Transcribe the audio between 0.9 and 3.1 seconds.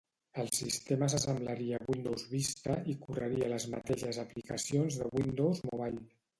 se semblaria a Windows Vista i